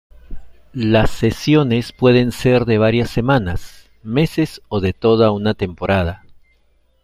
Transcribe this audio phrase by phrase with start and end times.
[0.73, 6.25] Las cesiones pueden ser de varias semanas, meses o de toda una temporada.